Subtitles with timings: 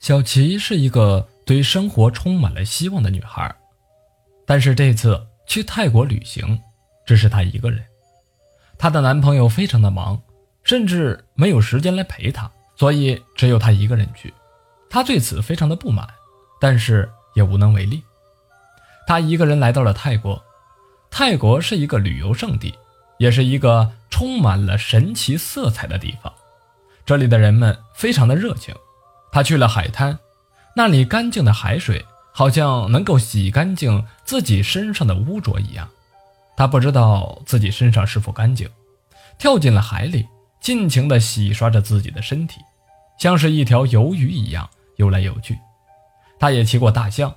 [0.00, 3.54] 小琪是一个对生活充满了希望的女孩，
[4.46, 6.60] 但是这次去泰国旅行，
[7.04, 7.82] 只是她一个人。
[8.78, 10.20] 她的男朋友非常的忙，
[10.62, 14.32] 甚至没有时间来陪她，所以只有她一个人去。
[14.88, 16.08] 她对此非常的不满，
[16.60, 18.02] 但是也无能为力。
[19.06, 20.40] 她一个人来到了泰国，
[21.10, 22.72] 泰国是一个旅游胜地，
[23.18, 26.32] 也是一个充满了神奇色彩的地方。
[27.04, 28.72] 这里的人们非常的热情。
[29.30, 30.18] 他去了海滩，
[30.74, 35.88] 那里干净的海水好像能够洗干净自己身上的污浊一样。
[36.56, 38.68] 他不知道自己身上是否干净，
[39.38, 40.26] 跳进了海里，
[40.60, 42.60] 尽情地洗刷着自己的身体，
[43.18, 45.58] 像是一条游鱼一样游来游去。
[46.40, 47.34] 他也骑过大象，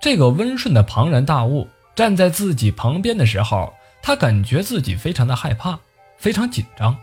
[0.00, 3.72] 这个温顺的庞然大物站在自己旁边的时候，
[4.02, 5.78] 他感觉自己非常的害怕，
[6.18, 6.96] 非常紧张。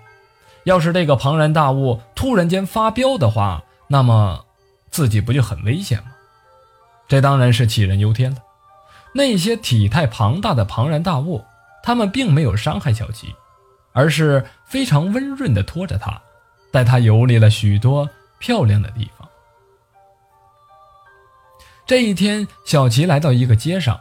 [0.65, 4.45] 要是这个庞然大物突然间发飙的话，那么，
[4.91, 6.11] 自己不就很危险吗？
[7.07, 8.37] 这当然是杞人忧天了。
[9.15, 11.43] 那些体态庞大的庞然大物，
[11.81, 13.33] 他们并没有伤害小琪，
[13.91, 16.21] 而是非常温润地拖着他，
[16.71, 19.27] 带他游历了许多漂亮的地方。
[21.87, 23.99] 这一天，小琪来到一个街上，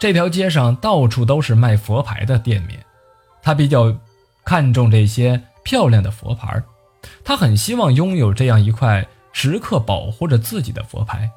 [0.00, 2.84] 这条街上到处都是卖佛牌的店面，
[3.40, 3.96] 他比较
[4.44, 6.60] 看重这些漂亮的佛牌，
[7.22, 9.06] 他很希望拥有这样一块。
[9.40, 11.30] 时刻保护着自己的佛牌，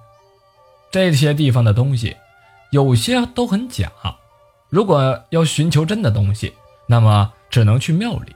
[0.89, 2.17] 这些地方的东西
[2.71, 3.91] 有些都很假。
[4.69, 6.51] 如果要寻求真的东西，
[6.87, 8.35] 那么只能去庙里。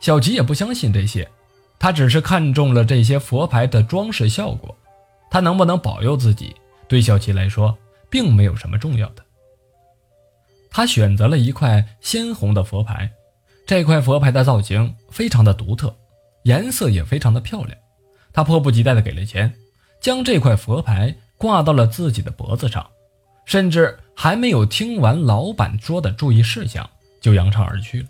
[0.00, 1.30] 小吉也不相信这些，
[1.78, 4.74] 他只是看中了这些佛牌的装饰效果。
[5.30, 6.56] 他能不能保佑自己，
[6.88, 7.76] 对小吉来说
[8.08, 9.22] 并没有什么重要的。
[10.70, 13.10] 他选择了一块鲜红的佛牌，
[13.66, 15.94] 这块佛牌的造型非常的独特，
[16.44, 17.76] 颜色也非常的漂亮。
[18.32, 19.52] 他迫不及待地给了钱，
[20.00, 22.86] 将这块佛牌挂到了自己的脖子上，
[23.44, 26.88] 甚至还没有听完老板说的注意事项，
[27.20, 28.08] 就扬长而去了。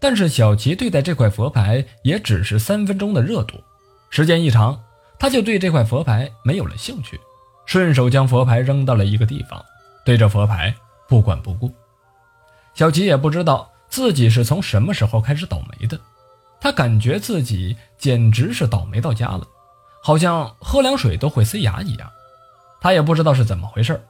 [0.00, 3.56] 但是小齐对待这块佛牌也只是三分钟的热度，
[4.10, 4.80] 时间一长，
[5.18, 7.18] 他就对这块佛牌没有了兴趣，
[7.66, 9.64] 顺手将佛牌扔到了一个地方，
[10.04, 10.74] 对着佛牌
[11.08, 11.72] 不管不顾。
[12.74, 15.98] 小齐也不知道自己是从什么时候开始倒霉的。
[16.60, 19.46] 他感觉自己简直是倒霉到家了，
[20.02, 22.10] 好像喝凉水都会塞牙一样。
[22.80, 24.00] 他也不知道是怎么回事，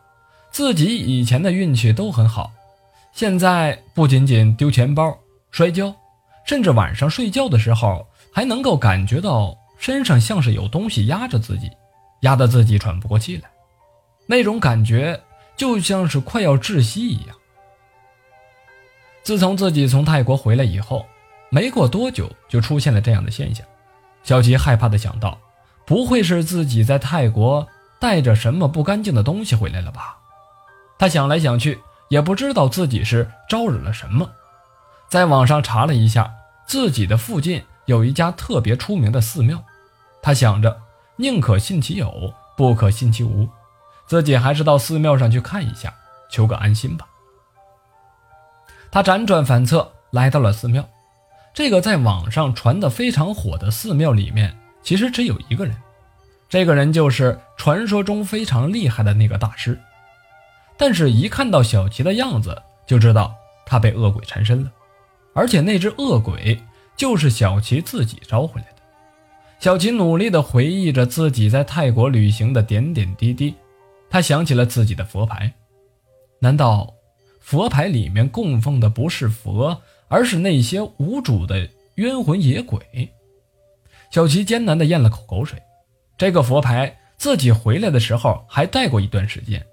[0.51, 2.51] 自己以前的运气都很好，
[3.13, 5.17] 现在不仅仅丢钱包、
[5.51, 5.95] 摔跤，
[6.47, 11.71] 甚至晚上睡觉的时候还能够感觉到身上像是有东西压着自己，
[12.21, 13.51] 压得自己喘不过气来，
[14.27, 15.21] 那种感觉
[15.57, 17.37] 就像是快要窒息一样。
[19.23, 21.05] 自从自己从泰国回来以后。
[21.51, 23.67] 没过多久，就出现了这样的现象。
[24.23, 25.39] 小吉害怕地想到
[25.87, 27.67] ：“不会是自己在泰国
[27.99, 30.19] 带着什么不干净的东西回来了吧？”
[30.99, 34.29] 他想来想去，也不知道自己是招惹了什么。
[35.09, 36.31] 在网上查了一下，
[36.67, 39.63] 自己的附近有一家特别出名的寺庙。
[40.21, 40.79] 他想着，
[41.17, 43.49] 宁可信其有，不可信其无，
[44.07, 45.95] 自己还是到寺庙上去看一下，
[46.29, 47.07] 求个安心吧。
[48.91, 50.87] 他辗转反侧，来到了寺庙。
[51.59, 55.75] 这个在网上传的非常火的寺庙里面，其实只有一个人，
[56.49, 59.77] 这个人就是传说中非常厉害的那个大师。
[60.77, 63.35] 但是，一看到小琪的样子，就知道
[63.67, 64.71] 他被恶鬼缠身了，
[65.35, 66.57] 而且那只恶鬼
[66.97, 68.83] 就是小琪自己招回来的。
[69.59, 73.53] 小琪努力地回忆着自己在泰国旅行的点点滴滴，
[74.09, 75.53] 他想起了自己的佛牌，
[76.39, 76.95] 难道
[77.41, 79.83] 佛牌里面供奉的不是佛？
[80.09, 82.81] 而是那些无主的冤魂野鬼。
[84.11, 85.63] 小琪艰难地咽了口口水。
[86.17, 89.65] 这个佛牌自己回来的时候还带过一段时间，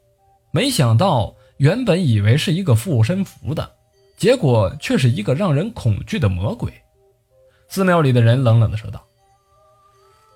[0.52, 3.72] 没想到原本以为是一个护身符的，
[4.18, 6.72] 结果却是一个让人恐惧的魔鬼。
[7.68, 9.04] 寺庙里的人冷冷地说道：“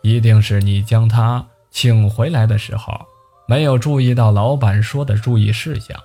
[0.02, 3.06] 一定是你将他请回来的时候，
[3.48, 5.96] 没有注意到老板说的注意事项，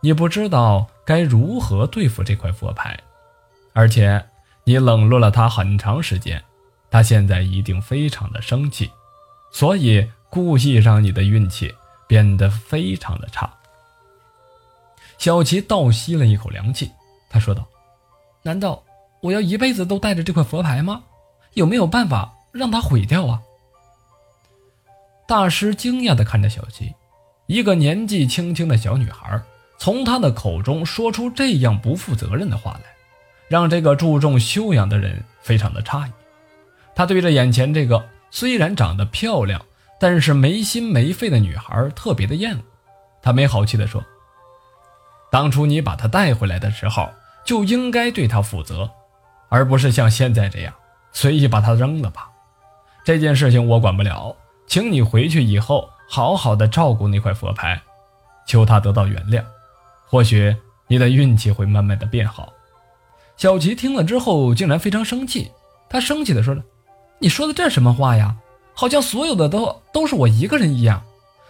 [0.00, 2.98] 你不知道该如何对付这块佛牌。”
[3.72, 4.24] 而且，
[4.64, 6.42] 你冷落了他很长时间，
[6.90, 8.90] 他现在一定非常的生气，
[9.50, 11.74] 所以故意让你的运气
[12.06, 13.50] 变得非常的差。
[15.18, 16.90] 小琪倒吸了一口凉气，
[17.30, 17.66] 他说道
[18.42, 18.82] ：“难道
[19.20, 21.02] 我要一辈子都带着这块佛牌吗？
[21.54, 23.40] 有没有办法让它毁掉啊？”
[25.26, 26.92] 大师惊讶地看着小琪，
[27.46, 29.40] 一个年纪轻轻的小女孩，
[29.78, 32.91] 从她的口中说出这样不负责任的话来。
[33.52, 36.10] 让这个注重修养的人非常的诧异，
[36.94, 39.60] 他对着眼前这个虽然长得漂亮，
[40.00, 42.62] 但是没心没肺的女孩特别的厌恶。
[43.20, 44.02] 他没好气地说
[45.30, 47.10] ：“当初你把她带回来的时候，
[47.44, 48.90] 就应该对她负责，
[49.50, 50.72] 而不是像现在这样
[51.12, 52.30] 随意把她扔了吧。
[53.04, 54.34] 这件事情我管不了，
[54.66, 57.78] 请你回去以后好好的照顾那块佛牌，
[58.46, 59.44] 求他得到原谅，
[60.06, 60.56] 或许
[60.86, 62.50] 你的运气会慢慢的变好。”
[63.42, 65.50] 小琪听了之后，竟然非常生气。
[65.88, 66.56] 他生气地说
[67.18, 68.36] ：“你说的这什么话呀？
[68.72, 71.02] 好像所有的都都是我一个人一样。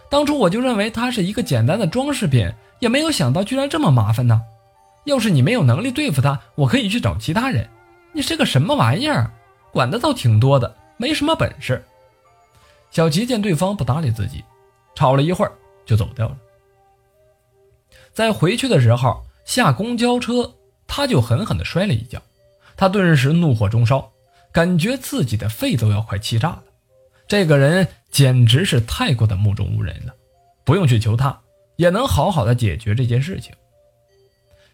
[0.09, 4.41] 当初我就认为它是一个简单的装饰品，也没有想到居然这么麻烦呢。
[5.03, 7.69] 要是你没有能力对付它，我可以去找其他人。
[8.11, 9.29] 你是个什么玩意儿？
[9.71, 11.85] 管的倒挺多的，没什么本事。”
[12.89, 14.43] 小琪见对方不搭理自己，
[14.95, 15.51] 吵了一会儿
[15.85, 16.35] 就走掉了。
[18.11, 20.51] 在回去的时候，下公交车。
[20.95, 22.21] 他就狠狠地摔了一跤，
[22.77, 24.11] 他顿时怒火中烧，
[24.51, 26.63] 感觉自己的肺都要快气炸了。
[27.27, 30.13] 这个人简直是太过的目中无人了，
[30.63, 31.35] 不用去求他，
[31.77, 33.51] 也能好好的解决这件事情。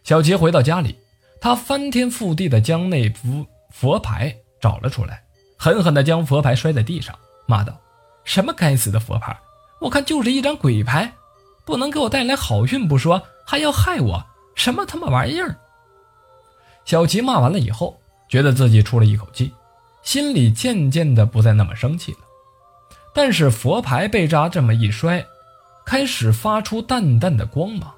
[0.03, 0.97] 小齐回到家里，
[1.39, 5.23] 他翻天覆地的将那幅佛牌找了出来，
[5.57, 7.17] 狠狠地将佛牌摔在地上，
[7.47, 7.79] 骂道
[8.25, 9.39] ：“什么该死的佛牌！
[9.79, 11.13] 我看就是一张鬼牌，
[11.63, 14.21] 不能给我带来好运不说，还要害我，
[14.53, 15.55] 什么他妈玩意儿！”
[16.89, 19.51] 小琪骂完了以后，觉得自己出了一口气，
[20.01, 22.17] 心里渐渐的不再那么生气了。
[23.13, 25.23] 但是佛牌被扎这么一摔，
[25.85, 27.93] 开始发出淡淡的光芒。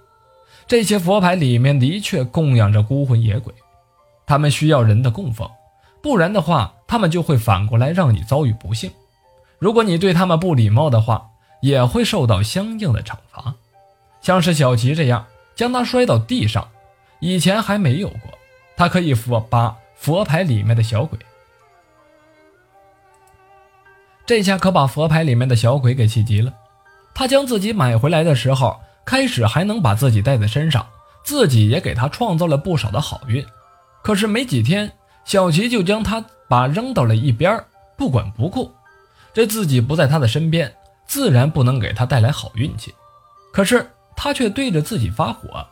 [0.67, 3.53] 这些佛牌里面的确供养着孤魂野鬼，
[4.25, 5.49] 他们需要人的供奉，
[6.03, 8.91] 不然的话，他们就会反过来让你遭遇不幸。
[9.57, 11.29] 如果你对他们不礼貌的话，
[11.61, 13.55] 也会受到相应的惩罚。
[14.21, 16.67] 像是小琪这样将他摔到地上，
[17.21, 18.30] 以前还没有过。
[18.81, 21.19] 他可以佛把佛牌里面的小鬼，
[24.25, 26.51] 这下可把佛牌里面的小鬼给气急了。
[27.13, 30.83] 他将自己买回来的时候，开始还能把自己带在身上，
[31.23, 33.45] 自己也给他创造了不少的好运。
[34.01, 34.91] 可是没几天，
[35.25, 37.63] 小琪就将他把扔到了一边，
[37.95, 38.73] 不管不顾。
[39.31, 40.73] 这自己不在他的身边，
[41.05, 42.91] 自然不能给他带来好运气。
[43.53, 45.67] 可是他却对着自己发火，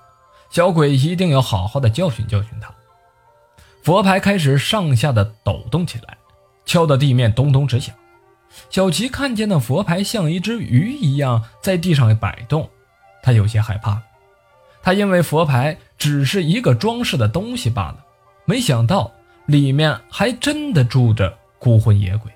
[0.51, 2.71] 小鬼一定要好好的教训教训他。
[3.81, 6.17] 佛牌开始上下的抖动起来，
[6.65, 7.95] 敲的地面咚咚直响。
[8.69, 12.69] 小琪看见那佛牌像一只鱼一样在地上摆动，
[13.21, 14.01] 他有些害怕。
[14.81, 17.97] 他因为佛牌只是一个装饰的东西罢了，
[18.45, 19.11] 没想到
[19.45, 22.31] 里面还真的住着孤魂野鬼。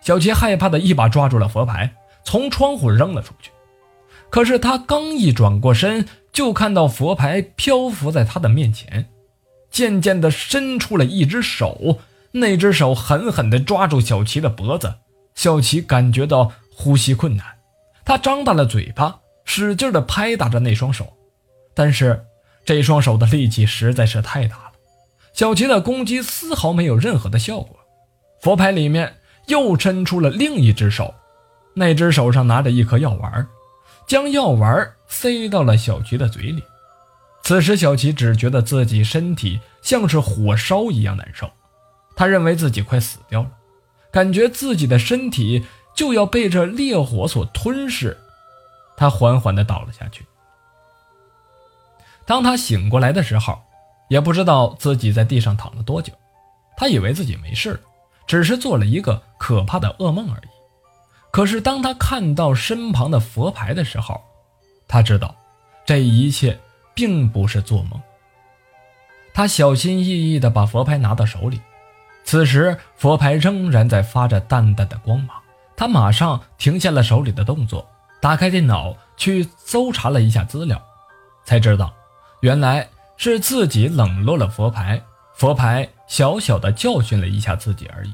[0.00, 1.92] 小琪害怕的一把抓住了佛牌，
[2.24, 3.50] 从窗户扔了出去。
[4.30, 9.08] 可是他刚一转过身，就看到佛牌漂浮在他的面前。
[9.72, 11.98] 渐渐地伸出了一只手，
[12.30, 14.94] 那只手狠狠地抓住小琪的脖子。
[15.34, 17.46] 小琪感觉到呼吸困难，
[18.04, 21.10] 他张大了嘴巴，使劲地拍打着那双手，
[21.74, 22.22] 但是
[22.64, 24.72] 这双手的力气实在是太大了，
[25.32, 27.76] 小琪的攻击丝毫没有任何的效果。
[28.42, 29.16] 佛牌里面
[29.46, 31.14] 又伸出了另一只手，
[31.74, 33.46] 那只手上拿着一颗药丸，
[34.06, 36.62] 将药丸塞到了小琪的嘴里。
[37.52, 41.50] 此时，小琪只觉得自己身体像是火烧一样难受，
[42.16, 43.50] 他认为自己快死掉了，
[44.10, 45.62] 感觉自己的身体
[45.94, 48.16] 就要被这烈火所吞噬，
[48.96, 50.24] 他缓缓地倒了下去。
[52.24, 53.60] 当他醒过来的时候，
[54.08, 56.10] 也不知道自己在地上躺了多久，
[56.78, 57.80] 他以为自己没事了，
[58.26, 60.48] 只是做了一个可怕的噩梦而已。
[61.30, 64.18] 可是，当他看到身旁的佛牌的时候，
[64.88, 65.36] 他知道
[65.84, 66.58] 这一切。
[66.94, 68.00] 并不是做梦。
[69.34, 71.60] 他小心翼翼地把佛牌拿到手里，
[72.22, 75.36] 此时佛牌仍然在发着淡淡的光芒。
[75.74, 77.88] 他马上停下了手里的动作，
[78.20, 80.80] 打开电脑去搜查了一下资料，
[81.44, 81.92] 才知道
[82.40, 85.02] 原来是自己冷落了佛牌，
[85.34, 88.12] 佛牌小小的教训了一下自己而已。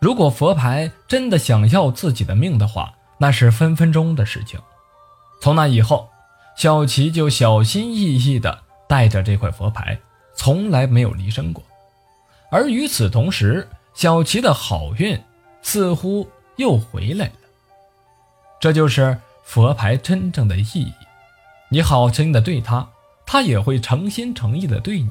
[0.00, 4.60] 如果佛牌真的想要自己的命的话，那是分分钟的事情。
[5.40, 6.10] 从那以后。
[6.56, 9.98] 小琪就小心翼翼地带着这块佛牌，
[10.34, 11.62] 从来没有离身过。
[12.50, 15.20] 而与此同时，小琪的好运
[15.62, 17.32] 似乎又回来了。
[18.60, 20.92] 这就是佛牌真正的意义。
[21.70, 22.88] 你好心的对他，
[23.26, 25.10] 他也会诚心诚意的对你。